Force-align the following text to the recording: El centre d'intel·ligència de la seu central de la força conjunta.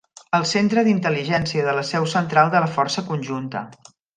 El 0.37 0.45
centre 0.51 0.83
d'intel·ligència 0.87 1.67
de 1.67 1.77
la 1.81 1.85
seu 1.91 2.09
central 2.17 2.53
de 2.57 2.65
la 2.67 2.73
força 2.79 3.05
conjunta. 3.15 3.63